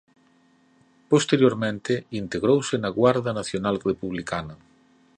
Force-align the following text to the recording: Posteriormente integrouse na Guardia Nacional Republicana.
Posteriormente 1.11 1.93
integrouse 2.21 2.75
na 2.79 2.89
Guardia 2.99 3.37
Nacional 3.39 3.75
Republicana. 3.89 4.55